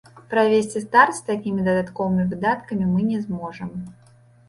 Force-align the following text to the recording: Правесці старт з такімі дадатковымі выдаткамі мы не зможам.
Правесці 0.29 0.81
старт 0.85 1.17
з 1.19 1.27
такімі 1.27 1.67
дадатковымі 1.69 2.27
выдаткамі 2.35 2.91
мы 2.97 3.09
не 3.15 3.25
зможам. 3.31 3.69